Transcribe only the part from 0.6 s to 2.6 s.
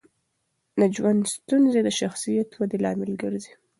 د ژوند ستونزې د شخصیت